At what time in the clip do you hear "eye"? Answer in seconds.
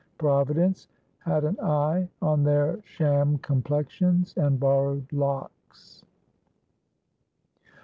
1.59-2.09